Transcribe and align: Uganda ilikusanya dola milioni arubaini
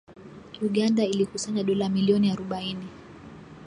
Uganda 0.67 1.01
ilikusanya 1.13 1.63
dola 1.69 1.87
milioni 1.95 2.27
arubaini 2.31 2.87